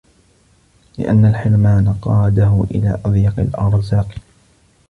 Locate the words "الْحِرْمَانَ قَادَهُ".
1.25-2.67